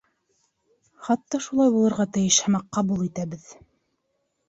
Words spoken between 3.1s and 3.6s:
итәбеҙ.